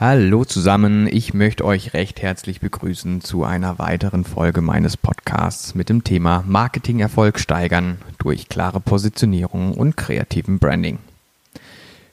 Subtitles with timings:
[0.00, 5.90] Hallo zusammen, ich möchte euch recht herzlich begrüßen zu einer weiteren Folge meines Podcasts mit
[5.90, 11.00] dem Thema Marketingerfolg steigern durch klare Positionierung und kreativen Branding.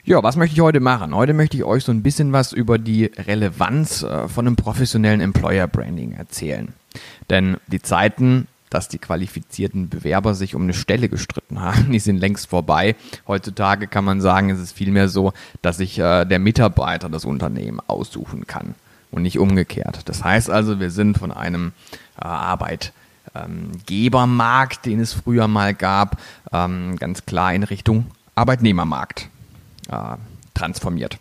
[0.04, 1.14] Ja, was möchte ich heute machen?
[1.14, 5.22] Heute möchte ich euch so ein bisschen was über die Relevanz äh, von einem professionellen
[5.22, 6.74] Employer Branding erzählen.
[7.30, 11.92] Denn die Zeiten dass die qualifizierten Bewerber sich um eine Stelle gestritten haben.
[11.92, 12.96] Die sind längst vorbei.
[13.26, 15.32] Heutzutage kann man sagen, es ist vielmehr so,
[15.62, 18.74] dass sich äh, der Mitarbeiter das Unternehmen aussuchen kann
[19.10, 20.02] und nicht umgekehrt.
[20.06, 21.72] Das heißt also, wir sind von einem
[22.20, 26.18] äh, Arbeitgebermarkt, den es früher mal gab,
[26.52, 29.28] ähm, ganz klar in Richtung Arbeitnehmermarkt
[29.90, 30.16] äh,
[30.54, 31.18] transformiert.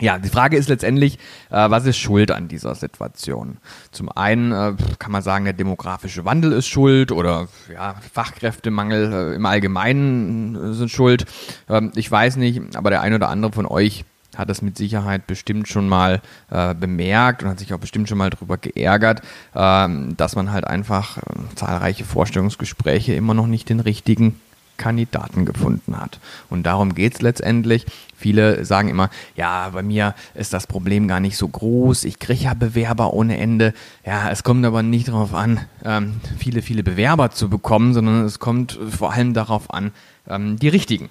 [0.00, 1.18] Ja, die Frage ist letztendlich,
[1.50, 3.58] äh, was ist schuld an dieser Situation?
[3.92, 9.34] Zum einen äh, kann man sagen, der demografische Wandel ist schuld oder ja, Fachkräftemangel äh,
[9.36, 11.26] im Allgemeinen äh, sind schuld.
[11.68, 14.04] Ähm, ich weiß nicht, aber der eine oder andere von euch
[14.36, 18.18] hat das mit Sicherheit bestimmt schon mal äh, bemerkt und hat sich auch bestimmt schon
[18.18, 19.20] mal darüber geärgert,
[19.54, 21.22] ähm, dass man halt einfach äh,
[21.54, 24.40] zahlreiche Vorstellungsgespräche immer noch nicht den richtigen
[24.76, 26.18] Kandidaten gefunden hat.
[26.50, 27.86] Und darum geht es letztendlich.
[28.16, 32.44] Viele sagen immer, ja, bei mir ist das Problem gar nicht so groß, ich kriege
[32.44, 33.74] ja Bewerber ohne Ende.
[34.06, 38.38] Ja, es kommt aber nicht darauf an, ähm, viele, viele Bewerber zu bekommen, sondern es
[38.38, 39.92] kommt vor allem darauf an,
[40.28, 41.08] ähm, die richtigen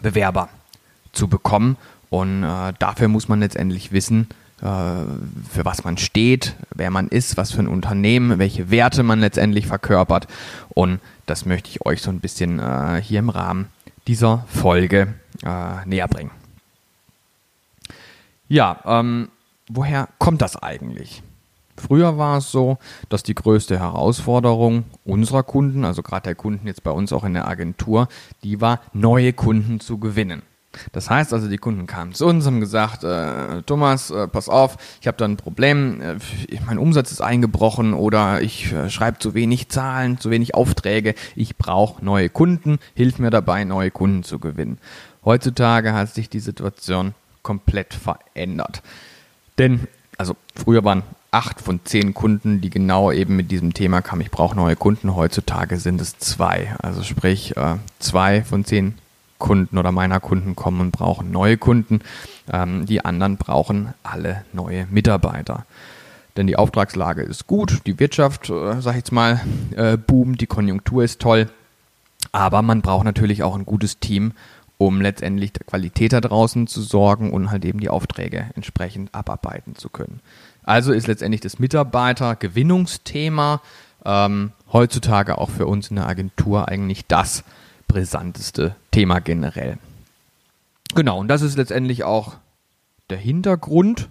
[0.00, 0.48] Bewerber
[1.12, 1.76] zu bekommen.
[2.10, 4.28] Und äh, dafür muss man letztendlich wissen,
[4.62, 9.66] für was man steht, wer man ist, was für ein Unternehmen, welche Werte man letztendlich
[9.66, 10.28] verkörpert.
[10.70, 13.68] Und das möchte ich euch so ein bisschen äh, hier im Rahmen
[14.06, 16.30] dieser Folge äh, näher bringen.
[18.48, 19.28] Ja, ähm,
[19.68, 21.22] woher kommt das eigentlich?
[21.76, 26.84] Früher war es so, dass die größte Herausforderung unserer Kunden, also gerade der Kunden jetzt
[26.84, 28.08] bei uns auch in der Agentur,
[28.44, 30.42] die war, neue Kunden zu gewinnen.
[30.92, 34.76] Das heißt also, die Kunden kamen zu uns, haben gesagt, äh, Thomas, äh, pass auf,
[35.00, 36.16] ich habe da ein Problem, äh,
[36.66, 41.56] mein Umsatz ist eingebrochen oder ich äh, schreibe zu wenig Zahlen, zu wenig Aufträge, ich
[41.56, 44.78] brauche neue Kunden, hilf mir dabei, neue Kunden zu gewinnen.
[45.24, 48.82] Heutzutage hat sich die Situation komplett verändert.
[49.58, 49.86] Denn,
[50.18, 54.30] also früher waren acht von zehn Kunden, die genau eben mit diesem Thema kamen, ich
[54.30, 55.16] brauche neue Kunden.
[55.16, 56.74] Heutzutage sind es zwei.
[56.80, 58.94] Also sprich, äh, zwei von zehn
[59.42, 62.00] Kunden oder meiner Kunden kommen und brauchen neue Kunden.
[62.50, 65.66] Ähm, die anderen brauchen alle neue Mitarbeiter.
[66.36, 69.40] Denn die Auftragslage ist gut, die Wirtschaft, äh, sag ich jetzt mal,
[69.74, 71.50] äh, boomt, die Konjunktur ist toll.
[72.30, 74.30] Aber man braucht natürlich auch ein gutes Team,
[74.78, 79.74] um letztendlich der Qualität da draußen zu sorgen und halt eben die Aufträge entsprechend abarbeiten
[79.74, 80.20] zu können.
[80.62, 83.60] Also ist letztendlich das Mitarbeitergewinnungsthema
[84.04, 87.42] ähm, heutzutage auch für uns in der Agentur eigentlich das,
[87.92, 89.78] brisanteste Thema generell.
[90.94, 92.36] Genau, und das ist letztendlich auch
[93.10, 94.08] der Hintergrund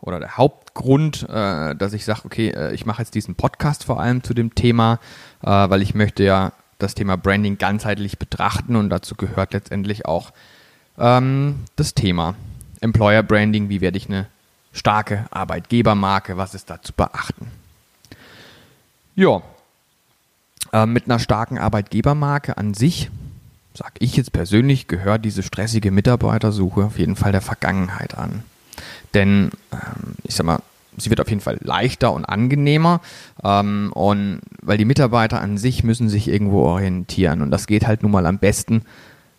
[0.00, 3.98] oder der Hauptgrund, äh, dass ich sage, okay, äh, ich mache jetzt diesen Podcast vor
[4.00, 5.00] allem zu dem Thema,
[5.42, 10.32] äh, weil ich möchte ja das Thema Branding ganzheitlich betrachten und dazu gehört letztendlich auch
[10.98, 12.34] ähm, das Thema
[12.80, 14.26] Employer Branding, wie werde ich eine
[14.72, 17.50] starke Arbeitgebermarke, was ist da zu beachten.
[19.16, 19.42] Ja,
[20.72, 23.10] äh, mit einer starken Arbeitgebermarke an sich,
[23.74, 28.42] sag ich jetzt persönlich, gehört diese stressige Mitarbeitersuche auf jeden Fall der Vergangenheit an.
[29.14, 30.60] Denn ähm, ich sag mal,
[30.96, 33.00] sie wird auf jeden Fall leichter und angenehmer.
[33.42, 37.42] Ähm, und weil die Mitarbeiter an sich müssen sich irgendwo orientieren.
[37.42, 38.82] Und das geht halt nun mal am besten,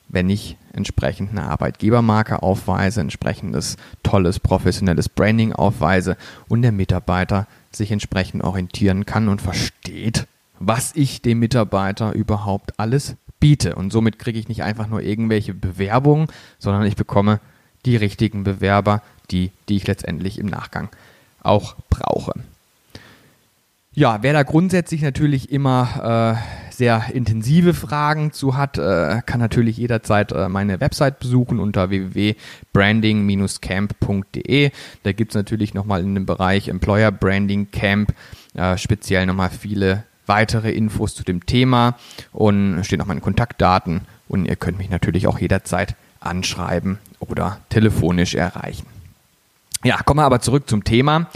[0.07, 7.91] wenn ich entsprechend eine Arbeitgebermarke aufweise, entsprechendes tolles, professionelles Branding aufweise und der Mitarbeiter sich
[7.91, 10.25] entsprechend orientieren kann und versteht,
[10.59, 13.75] was ich dem Mitarbeiter überhaupt alles biete.
[13.75, 16.27] Und somit kriege ich nicht einfach nur irgendwelche Bewerbungen,
[16.59, 17.39] sondern ich bekomme
[17.85, 20.89] die richtigen Bewerber, die, die ich letztendlich im Nachgang
[21.41, 22.33] auch brauche.
[23.93, 26.37] Ja, wer da grundsätzlich natürlich immer
[26.69, 31.89] äh, sehr intensive Fragen zu hat, äh, kann natürlich jederzeit äh, meine Website besuchen unter
[31.89, 34.71] www.branding-camp.de.
[35.03, 38.13] Da gibt es natürlich nochmal in dem Bereich Employer Branding Camp
[38.53, 41.97] äh, speziell nochmal viele weitere Infos zu dem Thema
[42.31, 48.35] und stehen auch meine Kontaktdaten und ihr könnt mich natürlich auch jederzeit anschreiben oder telefonisch
[48.35, 48.85] erreichen.
[49.83, 51.27] Ja, kommen wir aber zurück zum Thema.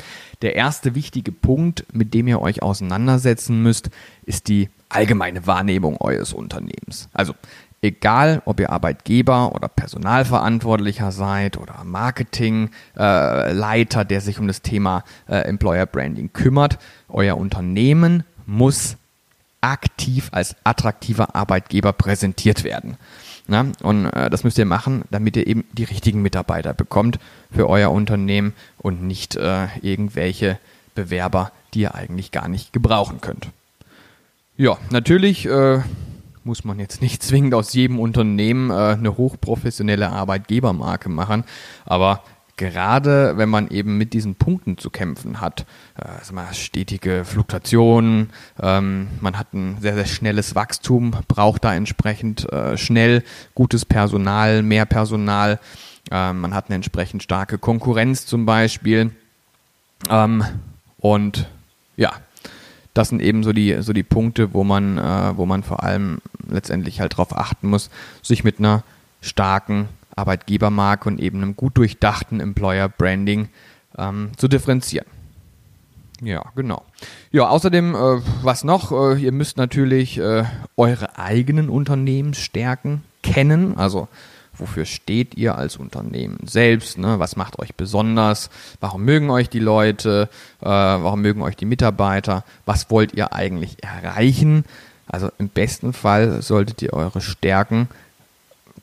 [0.42, 3.90] Der erste wichtige Punkt, mit dem ihr euch auseinandersetzen müsst,
[4.26, 7.08] ist die allgemeine Wahrnehmung eures Unternehmens.
[7.14, 7.34] Also
[7.82, 15.04] egal, ob ihr Arbeitgeber oder Personalverantwortlicher seid oder Marketingleiter, äh, der sich um das Thema
[15.28, 16.78] äh, Employer Branding kümmert,
[17.10, 18.98] euer Unternehmen muss
[19.62, 22.98] aktiv als attraktiver Arbeitgeber präsentiert werden.
[23.48, 23.66] Na?
[23.82, 27.20] Und äh, das müsst ihr machen, damit ihr eben die richtigen Mitarbeiter bekommt
[27.52, 30.60] für euer Unternehmen und nicht äh, irgendwelche
[30.96, 33.50] Bewerber, die ihr eigentlich gar nicht gebrauchen könnt.
[34.56, 35.82] Ja, natürlich äh,
[36.44, 41.44] muss man jetzt nicht zwingend aus jedem Unternehmen äh, eine hochprofessionelle Arbeitgebermarke machen,
[41.86, 42.24] aber
[42.58, 45.66] gerade wenn man eben mit diesen Punkten zu kämpfen hat,
[45.96, 48.30] also mal stetige Fluktuationen,
[48.62, 53.24] ähm, man hat ein sehr, sehr schnelles Wachstum, braucht da entsprechend äh, schnell
[53.56, 55.60] gutes Personal, mehr Personal,
[56.12, 59.12] äh, man hat eine entsprechend starke Konkurrenz zum Beispiel
[60.10, 60.44] ähm,
[60.98, 61.48] und
[61.98, 62.12] ja,
[62.94, 66.20] das sind eben so die, so die Punkte, wo man, äh, wo man vor allem
[66.48, 67.90] letztendlich halt darauf achten muss,
[68.22, 68.84] sich mit einer
[69.22, 73.50] starken Arbeitgebermarke und eben einem gut durchdachten Employer Branding
[73.98, 75.08] ähm, zu differenzieren.
[76.22, 76.84] Ja, genau.
[77.32, 78.92] Ja, außerdem, äh, was noch?
[78.92, 80.46] Äh, ihr müsst natürlich äh,
[80.78, 83.78] eure eigenen Unternehmensstärken kennen.
[83.78, 84.08] Also,
[84.54, 86.98] wofür steht ihr als Unternehmen selbst?
[86.98, 87.20] Ne?
[87.20, 88.50] Was macht euch besonders?
[88.80, 90.30] Warum mögen euch die Leute?
[90.62, 92.46] Äh, warum mögen euch die Mitarbeiter?
[92.66, 94.64] Was wollt ihr eigentlich erreichen?
[95.08, 97.90] Also, im besten Fall solltet ihr eure Stärken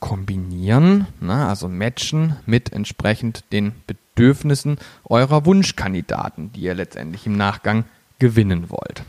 [0.00, 7.84] kombinieren, ne, also matchen mit entsprechend den Bedürfnissen eurer Wunschkandidaten, die ihr letztendlich im Nachgang
[8.18, 9.02] gewinnen wollt.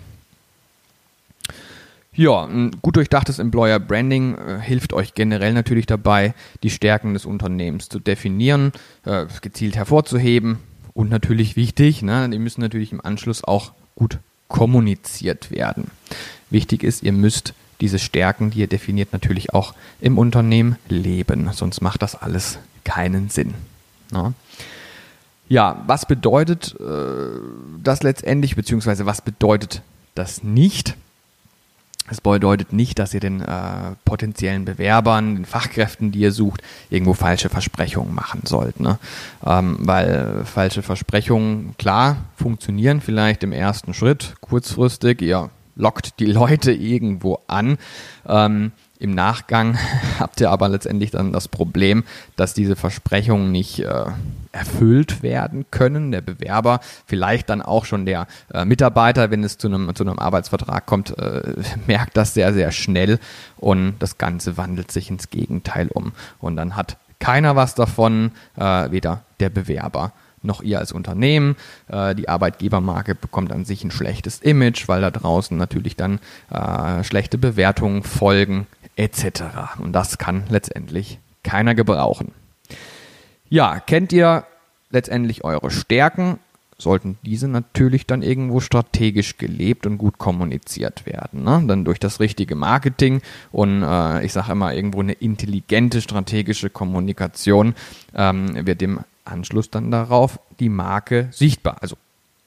[2.14, 7.26] Ja, ein gut durchdachtes Employer Branding äh, hilft euch generell natürlich dabei, die Stärken des
[7.26, 8.74] Unternehmens zu definieren,
[9.06, 10.60] äh, gezielt hervorzuheben
[10.94, 15.90] und natürlich wichtig, ne, die müssen natürlich im Anschluss auch gut kommuniziert werden.
[16.50, 21.50] Wichtig ist, ihr müsst diese Stärken, die ihr definiert, natürlich auch im Unternehmen leben.
[21.54, 23.54] Sonst macht das alles keinen Sinn.
[24.12, 24.34] Ja,
[25.50, 26.84] ja was bedeutet äh,
[27.84, 29.82] das letztendlich, beziehungsweise was bedeutet
[30.16, 30.96] das nicht?
[32.10, 37.14] Es bedeutet nicht, dass ihr den äh, potenziellen Bewerbern, den Fachkräften, die ihr sucht, irgendwo
[37.14, 38.82] falsche Versprechungen machen sollt.
[38.82, 39.00] Ne?
[39.46, 45.22] Ähm, weil falsche Versprechungen, klar, funktionieren vielleicht im ersten Schritt, kurzfristig.
[45.22, 47.78] Ihr lockt die Leute irgendwo an.
[48.28, 49.78] Ähm, Im Nachgang
[50.20, 52.04] habt ihr aber letztendlich dann das Problem,
[52.36, 54.06] dass diese Versprechungen nicht äh,
[54.52, 56.12] erfüllt werden können.
[56.12, 60.86] Der Bewerber, vielleicht dann auch schon der äh, Mitarbeiter, wenn es zu einem, zu Arbeitsvertrag
[60.86, 61.56] kommt, äh,
[61.88, 63.20] merkt das sehr, sehr schnell
[63.58, 66.12] und das Ganze wandelt sich ins Gegenteil um.
[66.40, 70.12] Und dann hat keiner was davon, äh, weder der Bewerber
[70.44, 71.56] noch ihr als Unternehmen.
[71.88, 77.04] Äh, die Arbeitgebermarke bekommt an sich ein schlechtes Image, weil da draußen natürlich dann äh,
[77.04, 79.44] schlechte Bewertungen folgen etc.
[79.80, 82.32] Und das kann letztendlich keiner gebrauchen.
[83.50, 84.46] Ja, kennt ihr
[84.92, 86.40] letztendlich eure Stärken?
[86.78, 91.44] Sollten diese natürlich dann irgendwo strategisch gelebt und gut kommuniziert werden.
[91.44, 91.64] Ne?
[91.68, 93.22] Dann durch das richtige Marketing
[93.52, 97.76] und äh, ich sage immer irgendwo eine intelligente strategische Kommunikation
[98.16, 101.78] ähm, wird dem Anschluss dann darauf die Marke sichtbar.
[101.82, 101.96] Also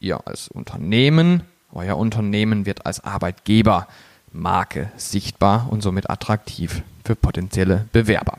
[0.00, 1.42] ihr als Unternehmen,
[1.72, 3.88] euer Unternehmen wird als Arbeitgeber
[4.32, 8.38] Marke sichtbar und somit attraktiv für potenzielle Bewerber.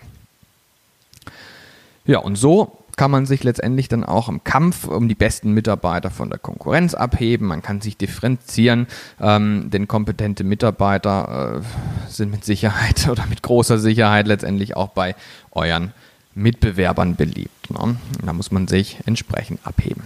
[2.05, 6.11] Ja, und so kann man sich letztendlich dann auch im Kampf um die besten Mitarbeiter
[6.11, 7.47] von der Konkurrenz abheben.
[7.47, 8.87] Man kann sich differenzieren,
[9.19, 15.15] ähm, denn kompetente Mitarbeiter äh, sind mit Sicherheit oder mit großer Sicherheit letztendlich auch bei
[15.51, 15.91] euren
[16.35, 17.71] Mitbewerbern beliebt.
[17.71, 17.97] Ne?
[18.23, 20.03] Da muss man sich entsprechend abheben.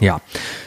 [0.00, 0.20] Ja,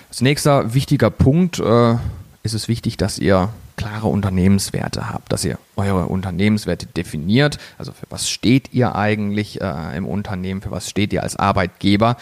[0.10, 1.96] als nächster wichtiger Punkt äh,
[2.44, 7.58] ist es wichtig, dass ihr klare Unternehmenswerte habt, dass ihr eure Unternehmenswerte definiert.
[7.78, 12.18] Also für was steht ihr eigentlich äh, im Unternehmen, für was steht ihr als Arbeitgeber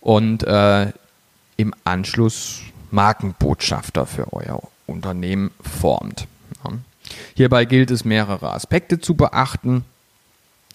[0.00, 0.92] und äh,
[1.56, 6.26] im Anschluss Markenbotschafter für euer Unternehmen formt.
[6.64, 6.72] Ja.
[7.34, 9.84] Hierbei gilt es mehrere Aspekte zu beachten.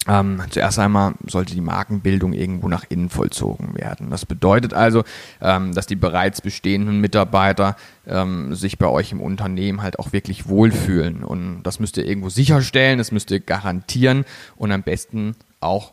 [0.08, 4.10] Ähm, zuerst einmal sollte die Markenbildung irgendwo nach innen vollzogen werden.
[4.10, 5.04] Das bedeutet also,
[5.40, 10.48] ähm, dass die bereits bestehenden Mitarbeiter ähm, sich bei euch im Unternehmen halt auch wirklich
[10.48, 11.22] wohlfühlen.
[11.22, 14.24] Und das müsst ihr irgendwo sicherstellen, das müsst ihr garantieren
[14.56, 15.92] und am besten auch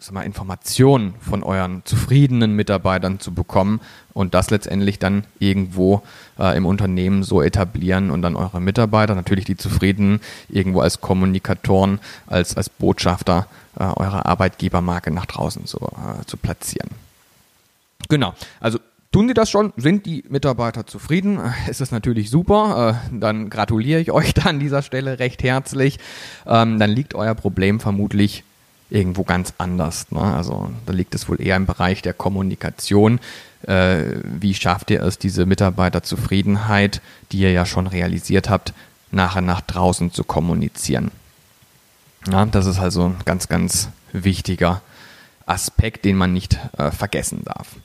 [0.00, 3.80] sag mal, Informationen von euren zufriedenen Mitarbeitern zu bekommen
[4.14, 6.02] und das letztendlich dann irgendwo
[6.38, 12.00] äh, im Unternehmen so etablieren und dann eure Mitarbeiter, natürlich die zufriedenen, irgendwo als Kommunikatoren,
[12.26, 13.46] als, als Botschafter
[13.78, 16.90] äh, eurer Arbeitgebermarke nach draußen zu, äh, zu platzieren.
[18.08, 18.78] Genau, also
[19.12, 19.72] Tun Sie das schon?
[19.76, 21.40] Sind die Mitarbeiter zufrieden?
[21.68, 23.00] Ist das natürlich super.
[23.10, 25.98] Äh, dann gratuliere ich euch da an dieser Stelle recht herzlich.
[26.46, 28.44] Ähm, dann liegt euer Problem vermutlich
[28.90, 30.10] irgendwo ganz anders.
[30.10, 30.20] Ne?
[30.20, 33.20] Also da liegt es wohl eher im Bereich der Kommunikation.
[33.62, 37.00] Äh, wie schafft ihr es, diese Mitarbeiterzufriedenheit,
[37.32, 38.72] die ihr ja schon realisiert habt,
[39.10, 41.10] nachher nach draußen zu kommunizieren?
[42.30, 44.82] Ja, das ist also ein ganz, ganz wichtiger
[45.46, 47.76] Aspekt, den man nicht äh, vergessen darf.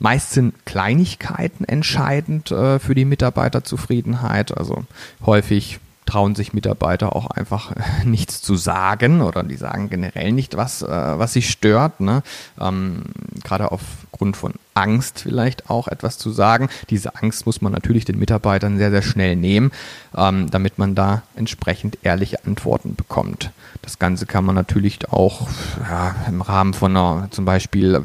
[0.00, 4.56] Meist sind Kleinigkeiten entscheidend äh, für die Mitarbeiterzufriedenheit.
[4.56, 4.84] Also
[5.24, 7.72] häufig trauen sich Mitarbeiter auch einfach
[8.04, 12.00] nichts zu sagen oder die sagen generell nicht, was, äh, was sie stört.
[12.00, 12.22] Ne?
[12.58, 13.02] Ähm,
[13.44, 16.70] Gerade aufgrund von Angst vielleicht auch etwas zu sagen.
[16.88, 19.70] Diese Angst muss man natürlich den Mitarbeitern sehr, sehr schnell nehmen,
[20.16, 23.50] ähm, damit man da entsprechend ehrliche Antworten bekommt.
[23.82, 25.46] Das Ganze kann man natürlich auch
[25.90, 28.02] ja, im Rahmen von einer zum Beispiel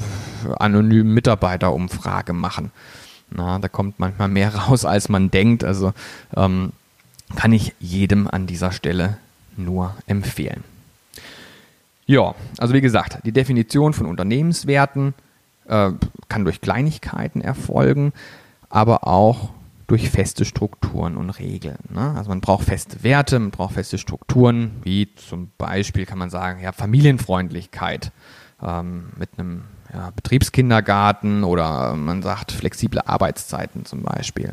[0.60, 2.72] anonymen Mitarbeiterumfrage machen.
[3.31, 5.63] Na, da kommt manchmal mehr raus, als man denkt.
[5.63, 5.93] Also
[6.36, 6.74] ähm,
[7.36, 9.18] kann ich jedem an dieser Stelle
[9.58, 10.63] nur empfehlen.
[12.06, 15.13] Ja, also wie gesagt, die Definition von Unternehmenswerten
[15.68, 15.92] äh,
[16.27, 18.13] kann durch Kleinigkeiten erfolgen,
[18.70, 19.50] aber auch
[19.88, 21.77] durch feste Strukturen und Regeln.
[21.89, 22.13] Ne?
[22.18, 26.62] Also man braucht feste Werte, man braucht feste Strukturen, wie zum Beispiel kann man sagen,
[26.62, 28.12] ja, Familienfreundlichkeit
[28.62, 29.63] ähm, mit einem
[29.94, 34.51] ja, Betriebskindergarten oder man sagt flexible Arbeitszeiten zum Beispiel.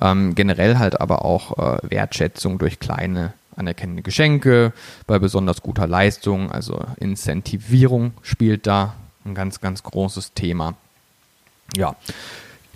[0.00, 4.72] Ähm, generell halt aber auch äh, Wertschätzung durch kleine anerkennende Geschenke,
[5.06, 10.74] bei besonders guter Leistung, also Incentivierung spielt da ein ganz, ganz großes Thema.
[11.76, 11.96] Ja,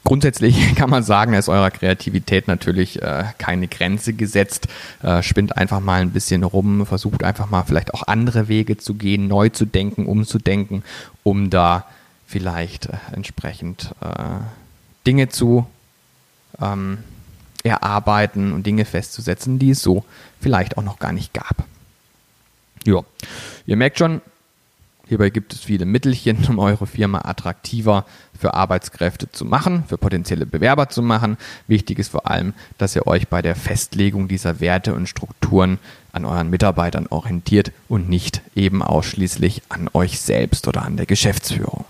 [0.04, 4.68] grundsätzlich kann man sagen, ist eurer Kreativität natürlich äh, keine Grenze gesetzt.
[5.02, 8.94] Äh, spinnt einfach mal ein bisschen rum, versucht einfach mal vielleicht auch andere Wege zu
[8.94, 10.82] gehen, neu zu denken, umzudenken,
[11.22, 11.84] um da
[12.26, 14.40] vielleicht äh, entsprechend äh,
[15.06, 15.66] Dinge zu
[16.60, 16.98] ähm,
[17.62, 20.04] erarbeiten und Dinge festzusetzen, die es so
[20.40, 21.64] vielleicht auch noch gar nicht gab.
[22.84, 23.02] Ja,
[23.66, 24.20] ihr merkt schon,
[25.08, 28.06] hierbei gibt es viele Mittelchen, um eure Firma attraktiver
[28.38, 31.36] für Arbeitskräfte zu machen, für potenzielle Bewerber zu machen.
[31.66, 35.78] Wichtig ist vor allem, dass ihr euch bei der Festlegung dieser Werte und Strukturen
[36.12, 41.84] an euren Mitarbeitern orientiert und nicht eben ausschließlich an euch selbst oder an der Geschäftsführung.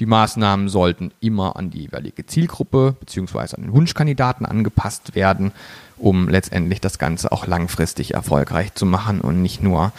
[0.00, 3.56] Die Maßnahmen sollten immer an die jeweilige Zielgruppe bzw.
[3.56, 5.52] an den Wunschkandidaten angepasst werden,
[5.96, 9.92] um letztendlich das Ganze auch langfristig erfolgreich zu machen und nicht nur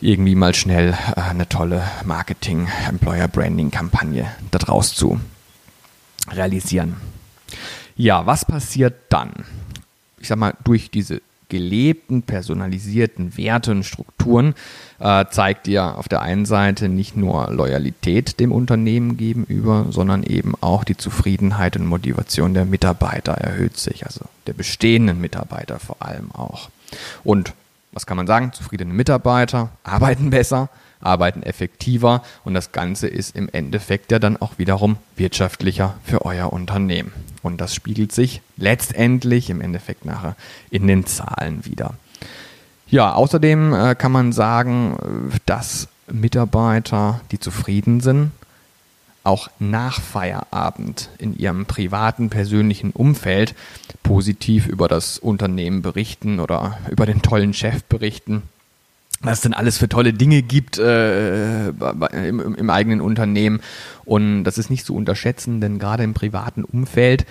[0.00, 5.20] irgendwie mal schnell äh, eine tolle Marketing, Employer Branding Kampagne daraus zu
[6.30, 6.96] realisieren.
[7.96, 9.32] Ja, was passiert dann?
[10.18, 14.54] Ich sag mal, durch diese gelebten, personalisierten Werte und Strukturen
[14.98, 20.54] äh, zeigt ihr auf der einen Seite nicht nur Loyalität dem Unternehmen gegenüber, sondern eben
[20.60, 26.32] auch die Zufriedenheit und Motivation der Mitarbeiter erhöht sich, also der bestehenden Mitarbeiter vor allem
[26.32, 26.70] auch.
[27.24, 27.52] Und
[27.92, 28.52] was kann man sagen?
[28.52, 30.68] Zufriedene Mitarbeiter arbeiten besser,
[31.06, 36.52] arbeiten effektiver und das Ganze ist im Endeffekt ja dann auch wiederum wirtschaftlicher für euer
[36.52, 37.12] Unternehmen.
[37.42, 40.36] Und das spiegelt sich letztendlich im Endeffekt nachher
[40.70, 41.94] in den Zahlen wieder.
[42.88, 44.96] Ja, außerdem äh, kann man sagen,
[45.32, 48.30] äh, dass Mitarbeiter, die zufrieden sind,
[49.24, 53.56] auch nach Feierabend in ihrem privaten, persönlichen Umfeld
[54.04, 58.42] positiv über das Unternehmen berichten oder über den tollen Chef berichten
[59.20, 63.60] was es denn alles für tolle Dinge gibt äh, im, im, eigenen Unternehmen.
[64.04, 67.26] Und das ist nicht zu unterschätzen, denn gerade im privaten Umfeld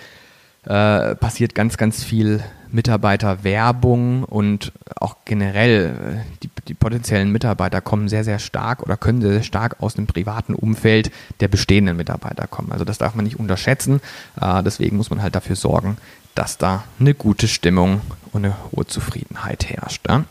[0.65, 8.09] äh, passiert ganz, ganz viel Mitarbeiterwerbung und auch generell äh, die, die, potenziellen Mitarbeiter kommen
[8.09, 12.47] sehr, sehr stark oder können sehr, sehr stark aus dem privaten Umfeld der bestehenden Mitarbeiter
[12.47, 12.71] kommen.
[12.71, 14.01] Also das darf man nicht unterschätzen.
[14.41, 15.97] Äh, deswegen muss man halt dafür sorgen,
[16.33, 18.01] dass da eine gute Stimmung
[18.31, 20.01] und eine hohe Zufriedenheit herrscht.
[20.09, 20.25] Ja?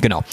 [0.00, 0.24] Genau.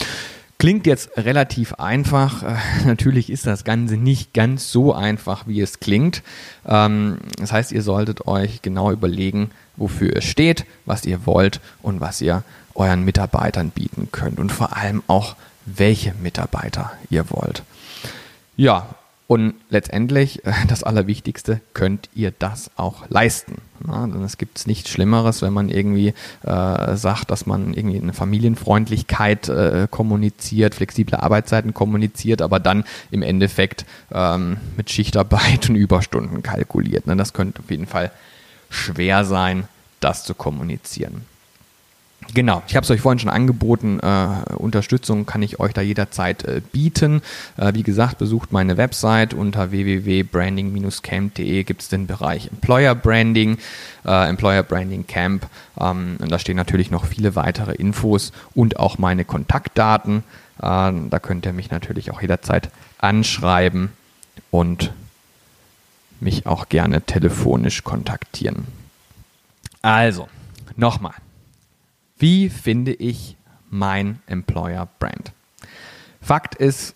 [0.59, 2.43] Klingt jetzt relativ einfach.
[2.43, 2.55] Äh,
[2.85, 6.23] natürlich ist das Ganze nicht ganz so einfach, wie es klingt.
[6.65, 11.99] Ähm, das heißt, ihr solltet euch genau überlegen, wofür es steht, was ihr wollt und
[11.99, 12.43] was ihr
[12.75, 14.39] euren Mitarbeitern bieten könnt.
[14.39, 17.63] Und vor allem auch, welche Mitarbeiter ihr wollt.
[18.55, 18.87] Ja,
[19.27, 23.61] und letztendlich, das Allerwichtigste, könnt ihr das auch leisten.
[23.87, 26.13] Ja, denn es gibt nichts Schlimmeres, wenn man irgendwie
[26.43, 33.23] äh, sagt, dass man irgendwie eine Familienfreundlichkeit äh, kommuniziert, flexible Arbeitszeiten kommuniziert, aber dann im
[33.23, 37.07] Endeffekt ähm, mit Schichtarbeit und Überstunden kalkuliert.
[37.07, 37.15] Ne?
[37.15, 38.11] Das könnte auf jeden Fall
[38.69, 39.67] schwer sein,
[39.99, 41.25] das zu kommunizieren.
[42.33, 43.99] Genau, ich habe es euch vorhin schon angeboten.
[43.99, 47.21] Äh, Unterstützung kann ich euch da jederzeit äh, bieten.
[47.57, 53.57] Äh, wie gesagt, besucht meine Website unter www.branding-camp.de gibt es den Bereich Employer Branding,
[54.05, 55.47] äh, Employer Branding Camp.
[55.79, 60.23] Ähm, und da stehen natürlich noch viele weitere Infos und auch meine Kontaktdaten.
[60.57, 63.91] Äh, da könnt ihr mich natürlich auch jederzeit anschreiben
[64.51, 64.93] und
[66.19, 68.65] mich auch gerne telefonisch kontaktieren.
[69.81, 70.29] Also,
[70.77, 71.13] nochmal.
[72.23, 73.35] Wie finde ich
[73.69, 75.33] mein Employer Brand.
[76.21, 76.95] Fakt ist,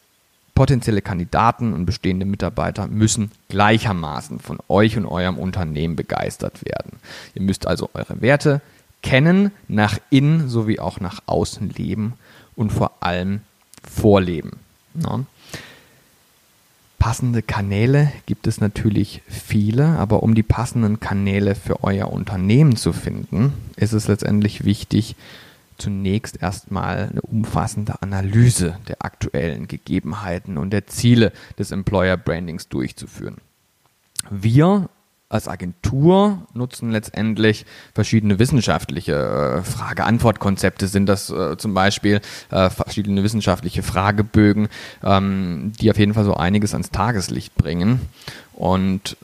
[0.55, 6.93] potenzielle Kandidaten und bestehende Mitarbeiter müssen gleichermaßen von euch und eurem Unternehmen begeistert werden.
[7.35, 8.61] Ihr müsst also eure Werte
[9.03, 12.13] kennen, nach innen sowie auch nach außen leben
[12.55, 13.41] und vor allem
[13.83, 14.51] vorleben.
[14.93, 15.25] Ja.
[17.07, 22.91] Passende Kanäle gibt es natürlich viele, aber um die passenden Kanäle für euer Unternehmen zu
[22.91, 25.15] finden, ist es letztendlich wichtig,
[25.77, 33.37] zunächst erstmal eine umfassende Analyse der aktuellen Gegebenheiten und der Ziele des Employer Brandings durchzuführen.
[34.29, 34.89] Wir
[35.29, 40.87] als Agentur nutzen letztendlich verschiedene wissenschaftliche äh, Frage-Antwort-Konzepte.
[40.87, 44.69] Sind das äh, zum Beispiel äh, verschiedene wissenschaftliche Fragebögen,
[45.03, 48.01] ähm, die auf jeden Fall so einiges ans Tageslicht bringen.
[48.53, 49.17] Und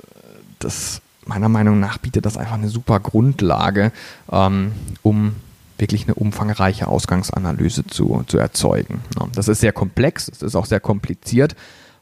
[0.59, 3.93] das meiner Meinung nach bietet das einfach eine super Grundlage,
[4.29, 5.35] ähm, um
[5.77, 9.01] wirklich eine umfangreiche Ausgangsanalyse zu, zu erzeugen.
[9.35, 11.55] Das ist sehr komplex, es ist auch sehr kompliziert.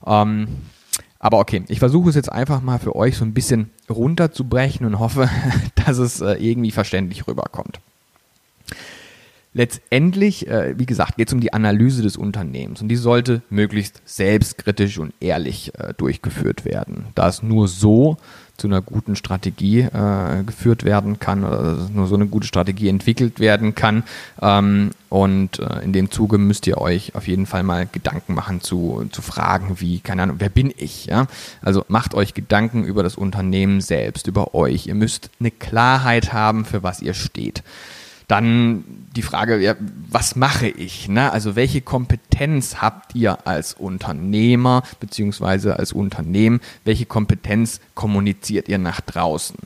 [0.05, 0.47] Ähm,
[1.23, 4.97] aber okay, ich versuche es jetzt einfach mal für euch so ein bisschen runterzubrechen und
[4.97, 5.29] hoffe,
[5.85, 7.79] dass es äh, irgendwie verständlich rüberkommt.
[9.53, 14.01] Letztendlich, äh, wie gesagt, geht es um die Analyse des Unternehmens und die sollte möglichst
[14.05, 17.07] selbstkritisch und ehrlich äh, durchgeführt werden.
[17.15, 18.17] Da es nur so
[18.55, 23.39] zu einer guten Strategie äh, geführt werden kann oder nur so eine gute Strategie entwickelt
[23.41, 24.03] werden kann.
[24.41, 28.61] Ähm, und äh, in dem Zuge müsst ihr euch auf jeden Fall mal Gedanken machen
[28.61, 31.07] zu, zu Fragen wie, keine Ahnung, wer bin ich?
[31.07, 31.27] Ja?
[31.61, 34.87] Also macht euch Gedanken über das Unternehmen selbst, über euch.
[34.87, 37.63] Ihr müsst eine Klarheit haben, für was ihr steht.
[38.31, 39.75] Dann die Frage, ja,
[40.09, 41.09] was mache ich?
[41.09, 41.33] Ne?
[41.33, 46.61] Also welche Kompetenz habt ihr als Unternehmer beziehungsweise als Unternehmen?
[46.85, 49.57] Welche Kompetenz kommuniziert ihr nach draußen?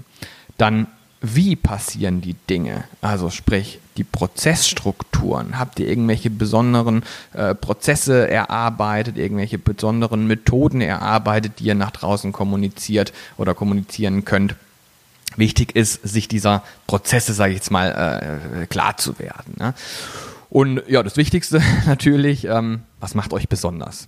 [0.57, 0.87] Dann
[1.21, 2.85] wie passieren die Dinge?
[3.01, 5.59] Also sprich die Prozessstrukturen.
[5.59, 7.03] Habt ihr irgendwelche besonderen
[7.33, 14.55] äh, Prozesse erarbeitet, irgendwelche besonderen Methoden erarbeitet, die ihr nach draußen kommuniziert oder kommunizieren könnt?
[15.37, 19.55] Wichtig ist, sich dieser Prozesse, sage ich jetzt mal, äh, klar zu werden.
[19.57, 19.73] Ne?
[20.49, 24.07] Und ja, das Wichtigste natürlich, ähm, was macht euch besonders?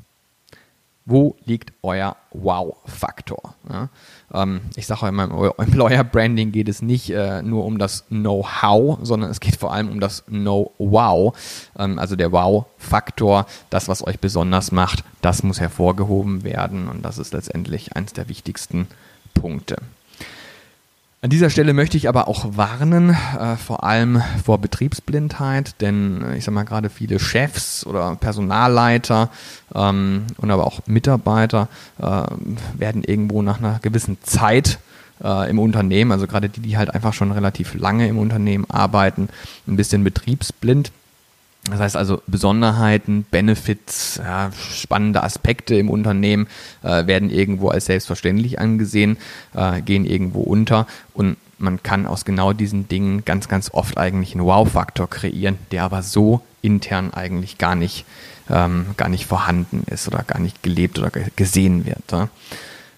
[1.06, 3.56] Wo liegt euer Wow-Faktor?
[3.70, 3.90] Ja?
[4.34, 5.24] Ähm, ich sage immer,
[5.58, 9.74] im Employer Branding geht es nicht äh, nur um das Know-how, sondern es geht vor
[9.74, 11.36] allem um das Know-Wow.
[11.78, 17.18] Ähm, also der Wow-Faktor, das, was euch besonders macht, das muss hervorgehoben werden und das
[17.18, 18.88] ist letztendlich eines der wichtigsten
[19.34, 19.78] Punkte.
[21.20, 26.38] An dieser Stelle möchte ich aber auch warnen, äh, vor allem vor Betriebsblindheit, denn äh,
[26.38, 29.32] ich sage mal gerade viele Chefs oder Personalleiter
[29.74, 32.22] ähm, und aber auch Mitarbeiter äh,
[32.78, 34.78] werden irgendwo nach einer gewissen Zeit
[35.24, 39.30] äh, im Unternehmen, also gerade die, die halt einfach schon relativ lange im Unternehmen arbeiten,
[39.68, 40.92] ein bisschen betriebsblind.
[41.70, 46.48] Das heißt also Besonderheiten, Benefits, ja, spannende Aspekte im Unternehmen
[46.84, 49.18] äh, werden irgendwo als selbstverständlich angesehen,
[49.54, 54.34] äh, gehen irgendwo unter und man kann aus genau diesen Dingen ganz, ganz oft eigentlich
[54.36, 58.06] einen Wow-Faktor kreieren, der aber so intern eigentlich gar nicht,
[58.50, 62.12] ähm, gar nicht vorhanden ist oder gar nicht gelebt oder gesehen wird.
[62.12, 62.30] Ja.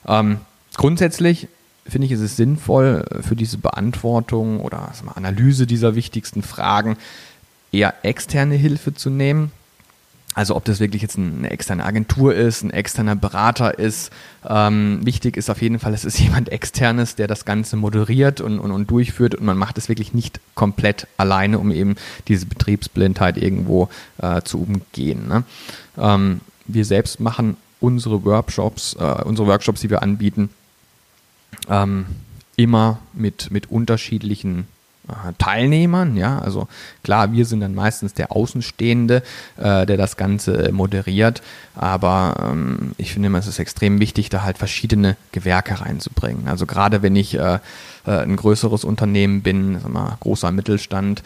[0.08, 0.39] Ähm,
[0.75, 1.47] grundsätzlich
[1.88, 6.97] finde ich, ist es sinnvoll für diese Beantwortung oder Analyse dieser wichtigsten Fragen
[7.71, 9.51] eher externe Hilfe zu nehmen.
[10.36, 14.12] Also ob das wirklich jetzt eine externe Agentur ist, ein externer Berater ist.
[14.47, 18.60] Ähm, wichtig ist auf jeden Fall, es ist jemand externes, der das Ganze moderiert und,
[18.60, 21.95] und, und durchführt und man macht es wirklich nicht komplett alleine, um eben
[22.27, 25.27] diese Betriebsblindheit irgendwo äh, zu umgehen.
[25.27, 25.43] Ne?
[25.97, 30.49] Ähm, wir selbst machen unsere Workshops, äh, unsere Workshops, die wir anbieten,
[31.67, 32.05] ähm,
[32.55, 34.67] immer mit, mit unterschiedlichen
[35.38, 36.17] Teilnehmern.
[36.17, 36.67] Ja, also
[37.04, 39.24] klar, wir sind dann meistens der Außenstehende,
[39.58, 41.41] äh, der das Ganze moderiert.
[41.76, 46.48] Aber ähm, ich finde immer, es ist extrem wichtig, da halt verschiedene Gewerke reinzubringen.
[46.48, 47.60] Also gerade wenn ich äh,
[48.06, 51.24] äh ein größeres Unternehmen bin, mal, großer Mittelstand,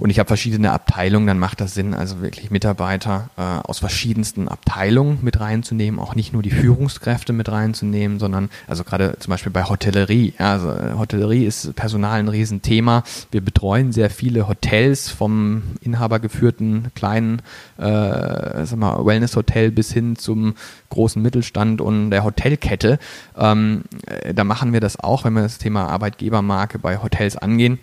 [0.00, 4.48] und ich habe verschiedene Abteilungen, dann macht das Sinn, also wirklich Mitarbeiter äh, aus verschiedensten
[4.48, 9.52] Abteilungen mit reinzunehmen, auch nicht nur die Führungskräfte mit reinzunehmen, sondern also gerade zum Beispiel
[9.52, 10.32] bei Hotellerie.
[10.38, 13.04] Ja, also äh, Hotellerie ist Personal ein Riesenthema.
[13.30, 17.42] Wir betreuen sehr viele Hotels vom inhabergeführten kleinen
[17.76, 20.54] äh, Wellness-Hotel bis hin zum
[20.88, 22.98] großen Mittelstand und der Hotelkette.
[23.36, 27.78] Ähm, äh, da machen wir das auch, wenn wir das Thema Arbeitgebermarke bei Hotels angehen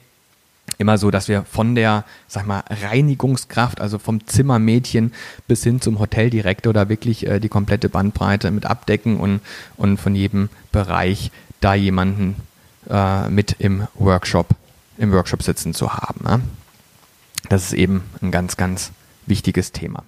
[0.77, 5.13] immer so, dass wir von der, sag mal, Reinigungskraft, also vom Zimmermädchen
[5.47, 9.41] bis hin zum Hoteldirektor da wirklich äh, die komplette Bandbreite mit abdecken und,
[9.75, 12.35] und von jedem Bereich da jemanden
[12.89, 14.49] äh, mit im Workshop,
[14.97, 16.23] im Workshop sitzen zu haben.
[16.23, 16.41] Ne?
[17.49, 18.91] Das ist eben ein ganz, ganz
[19.25, 20.03] wichtiges Thema.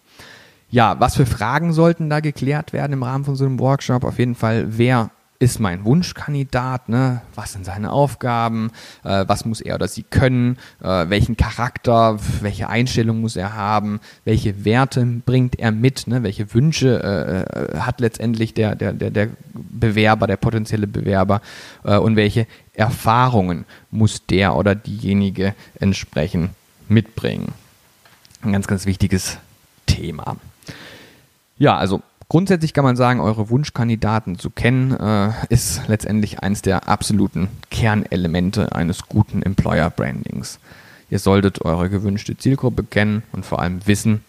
[0.71, 4.03] Ja, was für Fragen sollten da geklärt werden im Rahmen von so einem Workshop?
[4.03, 7.21] Auf jeden Fall, wer ist mein Wunschkandidat, ne?
[7.33, 8.71] was sind seine Aufgaben,
[9.05, 14.01] äh, was muss er oder sie können, äh, welchen Charakter, welche Einstellung muss er haben,
[14.25, 16.23] welche Werte bringt er mit, ne?
[16.23, 21.41] welche Wünsche äh, äh hat letztendlich der, der, der, der Bewerber, der potenzielle Bewerber
[21.85, 26.49] äh, und welche Erfahrungen muss der oder diejenige entsprechend
[26.89, 27.53] mitbringen.
[28.41, 29.37] Ein ganz, ganz wichtiges
[29.85, 30.35] Thema.
[31.57, 36.87] Ja, also Grundsätzlich kann man sagen, eure Wunschkandidaten zu kennen, äh, ist letztendlich eines der
[36.87, 40.59] absoluten Kernelemente eines guten Employer Brandings.
[41.09, 44.23] Ihr solltet eure gewünschte Zielgruppe kennen und vor allem wissen,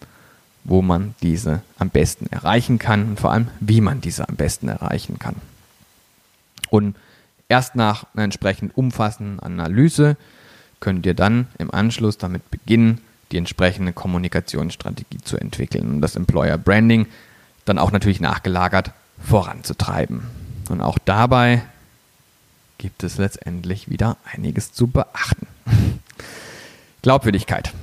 [0.63, 4.67] wo man diese am besten erreichen kann und vor allem, wie man diese am besten
[4.67, 5.35] erreichen kann.
[6.71, 6.95] Und
[7.49, 10.17] erst nach einer entsprechend umfassenden Analyse
[10.79, 12.99] könnt ihr dann im Anschluss damit beginnen,
[13.31, 15.95] die entsprechende Kommunikationsstrategie zu entwickeln.
[15.95, 17.05] Und das Employer Branding
[17.65, 18.91] dann auch natürlich nachgelagert
[19.23, 20.23] voranzutreiben.
[20.69, 21.63] Und auch dabei
[22.77, 25.47] gibt es letztendlich wieder einiges zu beachten.
[27.01, 27.73] Glaubwürdigkeit.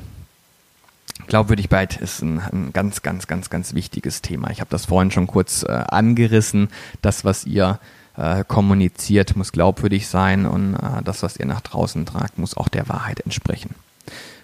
[1.26, 4.50] Glaubwürdigkeit ist ein, ein, ganz, ganz, ganz, ganz wichtiges Thema.
[4.50, 6.68] Ich habe das vorhin schon kurz äh, angerissen.
[7.02, 7.78] Das, was ihr
[8.16, 12.68] äh, kommuniziert, muss glaubwürdig sein und äh, das, was ihr nach draußen tragt, muss auch
[12.68, 13.74] der Wahrheit entsprechen.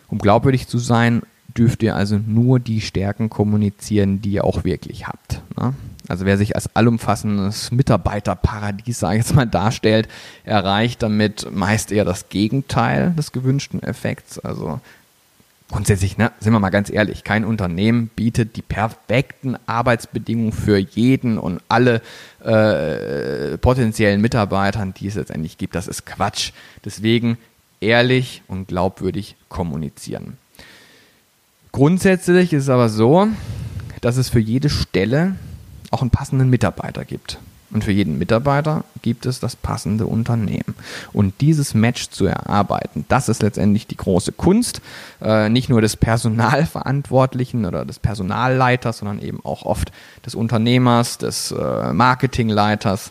[0.08, 1.22] Um glaubwürdig zu sein,
[1.56, 5.23] dürft ihr also nur die Stärken kommunizieren, die ihr auch wirklich habt.
[5.56, 5.74] Ne?
[6.08, 10.08] Also wer sich als allumfassendes Mitarbeiterparadies, sage ich jetzt mal, darstellt,
[10.44, 14.38] erreicht damit meist eher das Gegenteil des gewünschten Effekts.
[14.38, 14.80] Also
[15.70, 21.38] grundsätzlich, ne, sind wir mal ganz ehrlich, kein Unternehmen bietet die perfekten Arbeitsbedingungen für jeden
[21.38, 22.02] und alle
[22.44, 25.74] äh, potenziellen Mitarbeitern, die es letztendlich gibt.
[25.74, 26.52] Das ist Quatsch.
[26.84, 27.38] Deswegen
[27.80, 30.36] ehrlich und glaubwürdig kommunizieren.
[31.72, 33.26] Grundsätzlich ist es aber so,
[34.04, 35.36] dass es für jede Stelle
[35.90, 37.38] auch einen passenden Mitarbeiter gibt.
[37.70, 40.74] Und für jeden Mitarbeiter gibt es das passende Unternehmen.
[41.12, 44.82] Und dieses Match zu erarbeiten, das ist letztendlich die große Kunst,
[45.22, 49.90] äh, nicht nur des Personalverantwortlichen oder des Personalleiters, sondern eben auch oft
[50.24, 53.10] des Unternehmers, des äh, Marketingleiters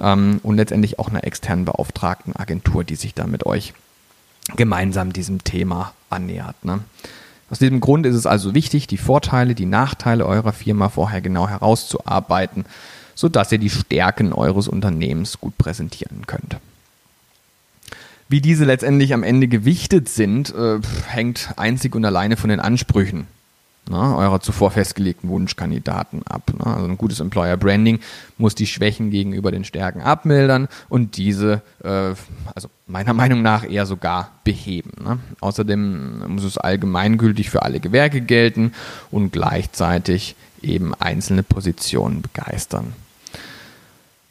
[0.00, 3.74] ähm, und letztendlich auch einer externen beauftragten Agentur, die sich da mit euch
[4.56, 6.64] gemeinsam diesem Thema annähert.
[6.64, 6.80] Ne?
[7.50, 11.48] Aus diesem Grund ist es also wichtig, die Vorteile, die Nachteile eurer Firma vorher genau
[11.48, 12.64] herauszuarbeiten,
[13.14, 16.58] sodass ihr die Stärken eures Unternehmens gut präsentieren könnt.
[18.28, 23.26] Wie diese letztendlich am Ende gewichtet sind, äh, hängt einzig und alleine von den Ansprüchen
[23.88, 26.50] ne, eurer zuvor festgelegten Wunschkandidaten ab.
[26.58, 26.66] Ne?
[26.66, 28.00] Also ein gutes Employer Branding
[28.38, 32.14] muss die Schwächen gegenüber den Stärken abmildern und diese, äh,
[32.54, 34.92] also meiner Meinung nach eher sogar beheben.
[35.02, 35.18] Ne?
[35.40, 38.72] Außerdem muss es allgemeingültig für alle Gewerke gelten
[39.10, 42.92] und gleichzeitig eben einzelne Positionen begeistern.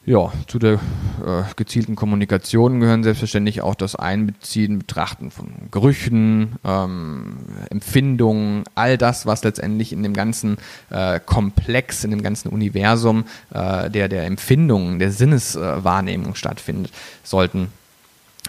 [0.06, 0.80] Ja, zu der
[1.24, 7.36] äh, gezielten Kommunikation gehören selbstverständlich auch das Einbeziehen, Betrachten von Gerüchen, ähm,
[7.68, 10.56] Empfindungen, all das, was letztendlich in dem ganzen
[10.88, 17.70] äh, Komplex, in dem ganzen Universum äh, der, der Empfindungen, der Sinneswahrnehmung stattfindet, sollten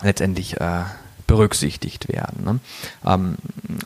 [0.02, 0.84] letztendlich äh,
[1.28, 2.46] berücksichtigt werden.
[2.46, 2.60] Ne?
[3.06, 3.36] Ähm,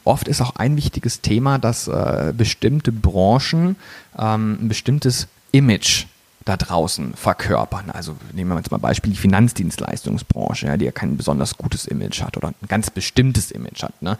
[0.04, 3.76] oft ist auch ein wichtiges Thema, dass äh, bestimmte Branchen
[4.20, 6.06] ähm, ein bestimmtes Image
[6.46, 7.90] da draußen verkörpern.
[7.92, 12.22] Also nehmen wir jetzt mal Beispiel die Finanzdienstleistungsbranche, ja, die ja kein besonders gutes Image
[12.22, 14.00] hat oder ein ganz bestimmtes Image hat.
[14.02, 14.18] Ne?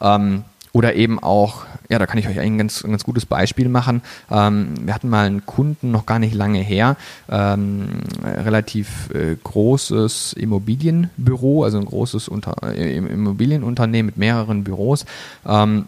[0.00, 3.68] Ähm, oder eben auch, ja, da kann ich euch ein ganz, ein ganz gutes Beispiel
[3.68, 4.02] machen.
[4.30, 6.96] Ähm, wir hatten mal einen Kunden noch gar nicht lange her,
[7.28, 15.06] ähm, relativ äh, großes Immobilienbüro, also ein großes Unter äh, Immobilienunternehmen mit mehreren Büros.
[15.46, 15.86] Ähm,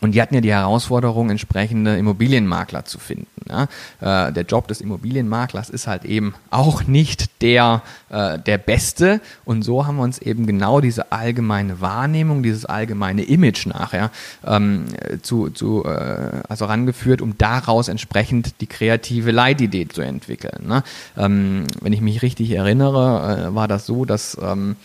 [0.00, 3.26] und die hatten ja die Herausforderung, entsprechende Immobilienmakler zu finden.
[3.48, 4.28] Ja.
[4.28, 9.20] Äh, der Job des Immobilienmaklers ist halt eben auch nicht der, äh, der beste.
[9.44, 14.10] Und so haben wir uns eben genau diese allgemeine Wahrnehmung, dieses allgemeine Image nachher
[14.46, 14.86] ähm,
[15.20, 20.66] zu, zu, äh, also rangeführt, um daraus entsprechend die kreative Leitidee zu entwickeln.
[20.66, 20.82] Ne.
[21.18, 24.76] Ähm, wenn ich mich richtig erinnere, äh, war das so, dass ähm,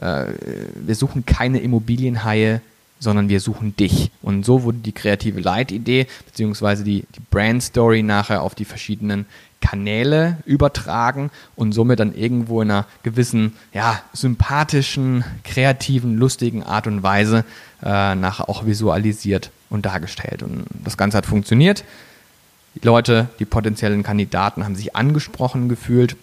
[0.00, 0.26] äh,
[0.74, 2.60] wir suchen keine Immobilienhaie
[3.00, 4.12] sondern wir suchen dich.
[4.22, 9.26] Und so wurde die kreative Leitidee beziehungsweise die, die Brand Story nachher auf die verschiedenen
[9.60, 17.02] Kanäle übertragen und somit dann irgendwo in einer gewissen, ja, sympathischen, kreativen, lustigen Art und
[17.02, 17.44] Weise
[17.82, 20.42] äh, nachher auch visualisiert und dargestellt.
[20.42, 21.84] Und das Ganze hat funktioniert.
[22.74, 26.16] Die Leute, die potenziellen Kandidaten haben sich angesprochen gefühlt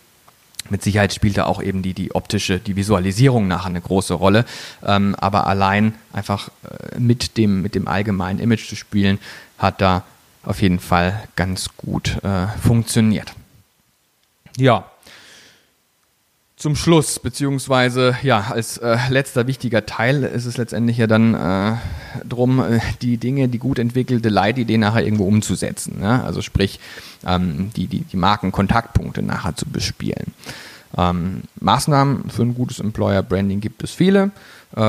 [0.70, 4.46] Mit Sicherheit spielt da auch eben die, die optische, die Visualisierung nachher eine große Rolle.
[4.86, 9.20] Ähm, aber allein einfach äh, mit, dem, mit dem allgemeinen Image zu spielen,
[9.58, 10.04] hat da
[10.44, 13.34] auf jeden Fall ganz gut äh, funktioniert.
[14.58, 14.86] Ja,
[16.58, 21.76] zum Schluss, beziehungsweise ja, als äh, letzter wichtiger Teil ist es letztendlich ja dann äh,
[22.28, 26.00] drum, äh, die Dinge, die gut entwickelte Leitidee nachher irgendwo umzusetzen.
[26.00, 26.24] Ne?
[26.24, 26.80] Also sprich,
[27.26, 30.34] ähm, die, die, die Markenkontaktpunkte nachher zu bespielen.
[30.98, 34.32] Ähm, Maßnahmen für ein gutes Employer Branding gibt es viele.
[34.76, 34.82] Äh,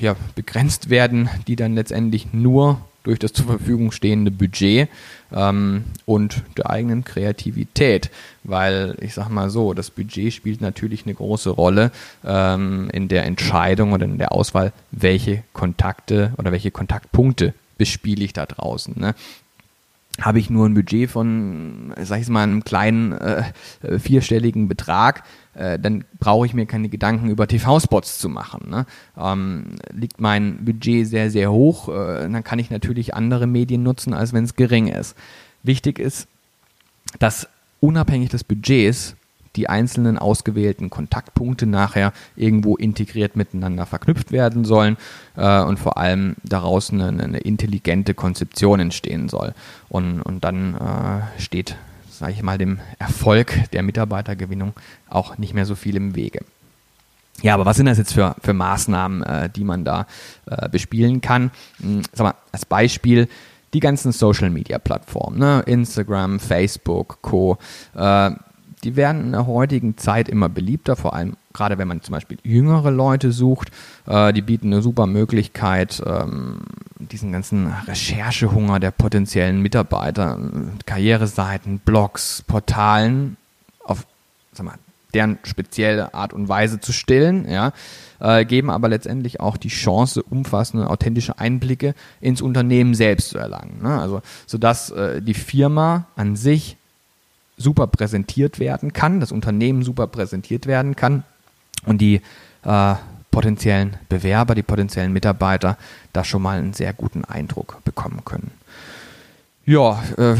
[0.00, 4.88] ja, begrenzt werden die dann letztendlich nur durch das zur Verfügung stehende Budget
[5.32, 8.10] ähm, und der eigenen Kreativität.
[8.44, 11.92] Weil ich sage mal so, das Budget spielt natürlich eine große Rolle
[12.24, 18.32] ähm, in der Entscheidung oder in der Auswahl, welche Kontakte oder welche Kontaktpunkte bespiele ich
[18.32, 18.94] da draußen.
[18.98, 19.14] Ne?
[20.20, 23.44] Habe ich nur ein Budget von, sag ich mal, einem kleinen äh,
[23.82, 25.22] äh, vierstelligen Betrag,
[25.54, 28.68] äh, dann brauche ich mir keine Gedanken über TV-Spots zu machen.
[28.68, 28.86] Ne?
[29.16, 34.12] Ähm, liegt mein Budget sehr, sehr hoch, äh, dann kann ich natürlich andere Medien nutzen,
[34.12, 35.16] als wenn es gering ist.
[35.62, 36.26] Wichtig ist,
[37.18, 37.48] dass
[37.80, 39.16] unabhängig des Budgets
[39.56, 44.96] die einzelnen ausgewählten Kontaktpunkte nachher irgendwo integriert miteinander verknüpft werden sollen
[45.36, 49.54] äh, und vor allem daraus eine, eine, intelligente Konzeption entstehen soll.
[49.88, 51.76] Und, und dann äh, steht,
[52.10, 54.74] sage ich mal, dem Erfolg der Mitarbeitergewinnung
[55.08, 56.44] auch nicht mehr so viel im Wege.
[57.42, 60.06] Ja, aber was sind das jetzt für, für Maßnahmen, äh, die man da
[60.46, 61.50] äh, bespielen kann?
[61.80, 63.28] Hm, sag mal, als Beispiel
[63.72, 65.62] die ganzen Social Media Plattformen, ne?
[65.66, 67.56] Instagram, Facebook, Co.
[67.94, 68.32] Äh,
[68.84, 72.38] die werden in der heutigen Zeit immer beliebter, vor allem gerade wenn man zum Beispiel
[72.42, 73.70] jüngere Leute sucht.
[74.06, 76.60] Äh, die bieten eine super Möglichkeit, ähm,
[76.98, 80.38] diesen ganzen Recherchehunger der potenziellen Mitarbeiter,
[80.86, 83.36] Karriereseiten, Blogs, Portalen
[83.84, 84.06] auf
[84.52, 84.78] sag mal,
[85.14, 87.72] deren spezielle Art und Weise zu stillen, ja,
[88.20, 93.80] äh, geben aber letztendlich auch die Chance, umfassende, authentische Einblicke ins Unternehmen selbst zu erlangen.
[93.82, 94.00] Ne?
[94.00, 96.76] Also, sodass äh, die Firma an sich
[97.60, 101.24] super präsentiert werden kann, das Unternehmen super präsentiert werden kann
[101.84, 102.22] und die
[102.64, 102.94] äh,
[103.30, 105.76] potenziellen Bewerber, die potenziellen Mitarbeiter
[106.12, 108.50] da schon mal einen sehr guten Eindruck bekommen können.
[109.66, 110.36] Ja, äh,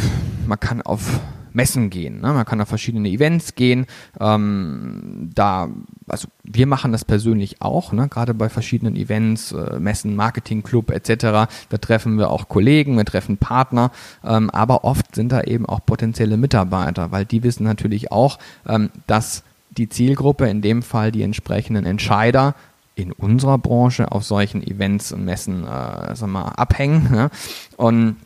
[0.46, 1.20] man kann auf
[1.52, 2.20] Messen gehen.
[2.20, 2.32] Ne?
[2.32, 3.86] Man kann auf verschiedene Events gehen.
[4.18, 5.68] Ähm, da,
[6.08, 8.08] also wir machen das persönlich auch, ne?
[8.08, 11.22] gerade bei verschiedenen Events, äh, Messen, Marketingclub etc.
[11.68, 13.90] Da treffen wir auch Kollegen, wir treffen Partner,
[14.24, 18.90] ähm, aber oft sind da eben auch potenzielle Mitarbeiter, weil die wissen natürlich auch, ähm,
[19.06, 22.54] dass die Zielgruppe, in dem Fall die entsprechenden Entscheider,
[22.96, 27.10] in unserer Branche auf solchen Events und Messen äh, wir mal, abhängen.
[27.10, 27.30] Ne?
[27.76, 28.16] Und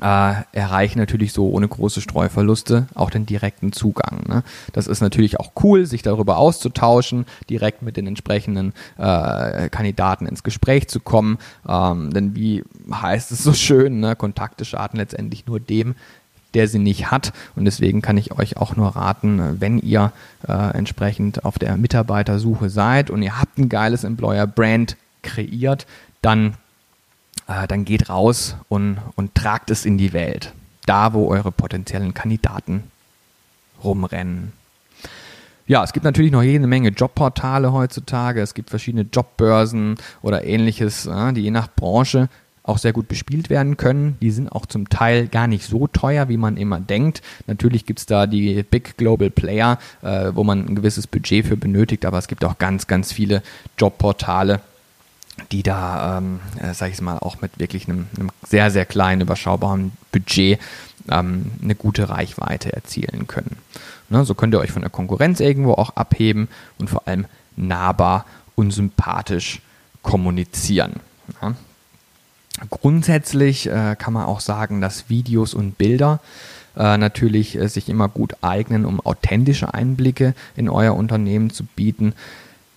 [0.00, 4.22] äh, erreichen natürlich so ohne große Streuverluste auch den direkten Zugang.
[4.26, 4.42] Ne?
[4.72, 10.42] Das ist natürlich auch cool, sich darüber auszutauschen, direkt mit den entsprechenden äh, Kandidaten ins
[10.42, 11.38] Gespräch zu kommen.
[11.68, 14.16] Ähm, denn wie heißt es so schön, ne?
[14.16, 15.94] Kontakte schaden letztendlich nur dem,
[16.54, 17.32] der sie nicht hat.
[17.56, 20.12] Und deswegen kann ich euch auch nur raten, wenn ihr
[20.48, 25.86] äh, entsprechend auf der Mitarbeitersuche seid und ihr habt ein geiles Employer Brand kreiert,
[26.22, 26.54] dann
[27.50, 30.52] äh, dann geht raus und, und tragt es in die Welt.
[30.86, 32.84] Da, wo eure potenziellen Kandidaten
[33.82, 34.52] rumrennen.
[35.66, 38.40] Ja, es gibt natürlich noch jede Menge Jobportale heutzutage.
[38.40, 42.28] Es gibt verschiedene Jobbörsen oder ähnliches, äh, die je nach Branche
[42.62, 44.16] auch sehr gut bespielt werden können.
[44.20, 47.22] Die sind auch zum Teil gar nicht so teuer, wie man immer denkt.
[47.46, 51.56] Natürlich gibt es da die Big Global Player, äh, wo man ein gewisses Budget für
[51.56, 53.42] benötigt, aber es gibt auch ganz, ganz viele
[53.78, 54.60] Jobportale,
[55.52, 59.22] die da, ähm, äh, sage ich mal, auch mit wirklich einem, einem, sehr, sehr kleinen,
[59.22, 60.58] überschaubaren Budget
[61.08, 63.56] ähm, eine gute Reichweite erzielen können.
[64.08, 66.48] Ne, so könnt ihr euch von der Konkurrenz irgendwo auch abheben
[66.78, 67.26] und vor allem
[67.56, 69.60] nahbar und sympathisch
[70.02, 70.94] kommunizieren.
[71.40, 71.54] Ja.
[72.68, 76.20] Grundsätzlich äh, kann man auch sagen, dass Videos und Bilder
[76.76, 82.14] äh, natürlich äh, sich immer gut eignen, um authentische Einblicke in euer Unternehmen zu bieten.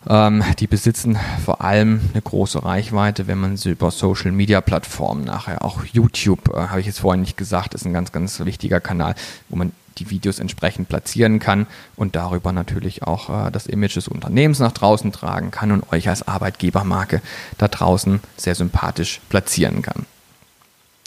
[0.07, 5.23] Ähm, die besitzen vor allem eine große Reichweite, wenn man sie über Social Media Plattformen
[5.23, 8.79] nachher, auch YouTube, äh, habe ich jetzt vorhin nicht gesagt, ist ein ganz, ganz wichtiger
[8.79, 9.15] Kanal,
[9.49, 14.07] wo man die Videos entsprechend platzieren kann und darüber natürlich auch äh, das Image des
[14.07, 17.21] Unternehmens nach draußen tragen kann und euch als Arbeitgebermarke
[17.57, 20.05] da draußen sehr sympathisch platzieren kann.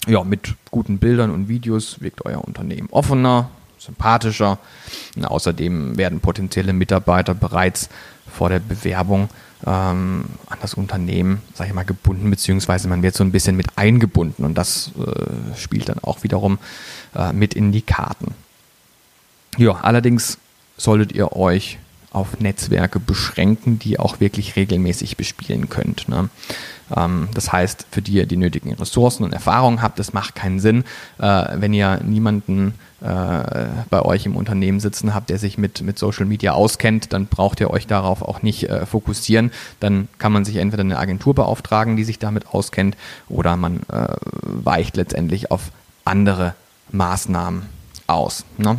[0.07, 3.51] Ja, mit guten Bildern und Videos wirkt euer Unternehmen offener,
[3.87, 4.59] sympathischer.
[5.17, 7.89] Und außerdem werden potenzielle Mitarbeiter bereits
[8.31, 9.31] vor der Bewerbung
[9.65, 13.67] ähm, an das Unternehmen, sage ich mal, gebunden, beziehungsweise man wird so ein bisschen mit
[13.77, 16.59] eingebunden und das äh, spielt dann auch wiederum
[17.15, 18.35] äh, mit in die Karten.
[19.57, 20.39] Ja, allerdings
[20.77, 21.79] solltet ihr euch
[22.13, 26.09] auf Netzwerke beschränken, die ihr auch wirklich regelmäßig bespielen könnt.
[26.09, 26.29] Ne?
[26.95, 30.61] Ähm, das heißt, für die ihr die nötigen Ressourcen und Erfahrungen habt, das macht keinen
[30.61, 30.85] Sinn,
[31.19, 36.25] äh, wenn ihr niemanden bei euch im Unternehmen sitzen habt, der sich mit, mit Social
[36.25, 39.51] Media auskennt, dann braucht ihr euch darauf auch nicht äh, fokussieren.
[39.81, 42.97] Dann kann man sich entweder eine Agentur beauftragen, die sich damit auskennt,
[43.29, 44.09] oder man äh,
[44.43, 45.73] weicht letztendlich auf
[46.05, 46.55] andere
[46.91, 47.67] Maßnahmen
[48.07, 48.45] aus.
[48.57, 48.79] Ne?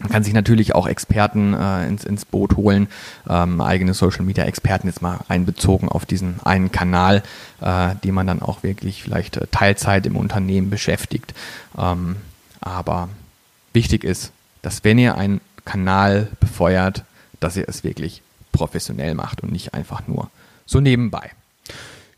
[0.00, 2.88] Man kann sich natürlich auch Experten äh, ins, ins Boot holen,
[3.28, 7.22] ähm, eigene Social Media Experten jetzt mal einbezogen auf diesen einen Kanal,
[7.60, 11.32] äh, den man dann auch wirklich vielleicht äh, Teilzeit im Unternehmen beschäftigt.
[11.78, 12.16] Ähm,
[12.64, 13.08] aber
[13.72, 17.04] wichtig ist, dass wenn ihr einen Kanal befeuert,
[17.40, 18.22] dass ihr es wirklich
[18.52, 20.30] professionell macht und nicht einfach nur
[20.66, 21.30] so nebenbei.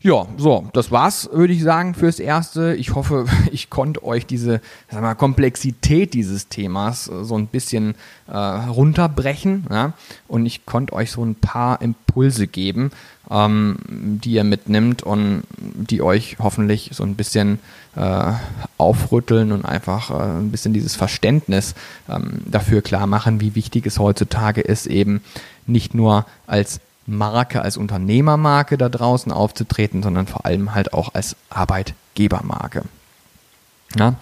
[0.01, 2.75] Ja, so, das war's, würde ich sagen, fürs Erste.
[2.75, 7.95] Ich hoffe, ich konnte euch diese sag mal, Komplexität dieses Themas äh, so ein bisschen
[8.27, 9.65] äh, runterbrechen.
[9.71, 9.93] Ja?
[10.27, 12.91] Und ich konnte euch so ein paar Impulse geben,
[13.31, 17.59] ähm, die ihr mitnimmt und die euch hoffentlich so ein bisschen
[17.95, 18.33] äh,
[18.77, 21.73] aufrütteln und einfach äh, ein bisschen dieses Verständnis
[22.07, 25.21] ähm, dafür klar machen, wie wichtig es heutzutage ist, eben
[25.65, 31.35] nicht nur als Marke, als Unternehmermarke da draußen aufzutreten, sondern vor allem halt auch als
[31.49, 32.83] Arbeitgebermarke.
[33.95, 34.15] Ja.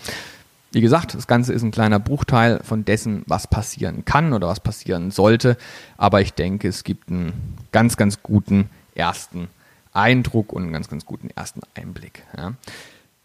[0.72, 4.60] Wie gesagt, das Ganze ist ein kleiner Bruchteil von dessen, was passieren kann oder was
[4.60, 5.58] passieren sollte.
[5.98, 9.48] Aber ich denke, es gibt einen ganz, ganz guten ersten
[9.94, 12.24] Eindruck und einen ganz, ganz guten ersten Einblick.
[12.38, 12.54] Ja.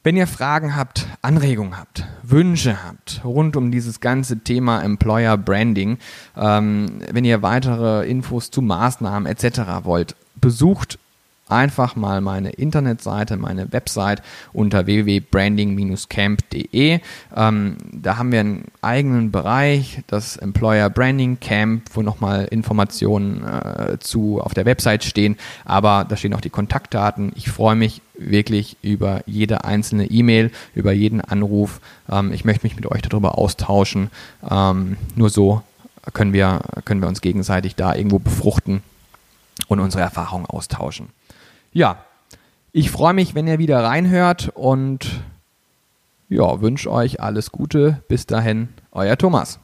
[0.03, 5.99] Wenn ihr Fragen habt, Anregungen habt, Wünsche habt rund um dieses ganze Thema Employer Branding,
[6.39, 9.85] ähm, wenn ihr weitere Infos zu Maßnahmen etc.
[9.85, 10.99] wollt, besucht
[11.51, 17.01] einfach mal meine Internetseite, meine Website unter www.branding-camp.de.
[17.37, 23.99] Ähm, da haben wir einen eigenen Bereich, das Employer Branding Camp, wo nochmal Informationen äh,
[24.01, 27.33] zu auf der Website stehen, aber da stehen auch die Kontaktdaten.
[27.35, 31.81] Ich freue mich wirklich über jede einzelne E-Mail, über jeden Anruf.
[32.11, 34.11] Ähm, ich möchte mich mit euch darüber austauschen.
[34.49, 35.63] Ähm, nur so
[36.13, 38.83] können wir, können wir uns gegenseitig da irgendwo befruchten
[39.69, 41.09] und unsere Erfahrungen austauschen.
[41.73, 42.05] Ja,
[42.73, 45.23] ich freue mich, wenn ihr wieder reinhört und
[46.29, 48.03] ja, wünsche euch alles Gute.
[48.09, 49.61] Bis dahin, euer Thomas.